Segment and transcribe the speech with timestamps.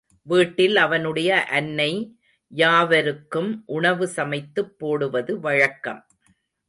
[0.23, 2.17] வீட்டில் அவனுடைய அன்னை
[2.51, 6.05] யாவருக்கும் உணவு சமைத்துப் போடுவது வழக்கம்.